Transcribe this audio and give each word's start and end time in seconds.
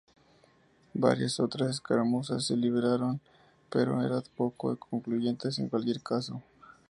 Varias 0.95 1.39
otras 1.39 1.69
escaramuzas 1.69 2.45
se 2.45 2.57
libraron, 2.57 3.21
pero 3.69 4.03
eran 4.03 4.23
poco 4.35 4.75
concluyentes 4.75 5.59
en 5.59 5.69
cualquier 5.69 6.01
caso. 6.01 6.41